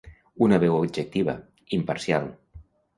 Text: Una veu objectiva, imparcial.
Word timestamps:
Una 0.45 0.59
veu 0.63 0.77
objectiva, 0.79 1.37
imparcial. 1.81 2.31